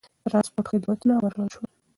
[0.23, 1.69] ترانسپورت خدمتونه ورکړل شول.